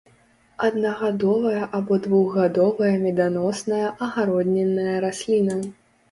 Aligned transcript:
Аднагадовая 0.67 1.65
або 1.79 1.97
двухгадовая 2.05 2.93
меданосная 3.03 3.87
агароднінная 4.07 4.95
расліна. 5.05 5.59